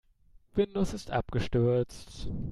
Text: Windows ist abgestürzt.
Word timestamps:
Windows 0.55 0.93
ist 0.95 1.11
abgestürzt. 1.11 2.27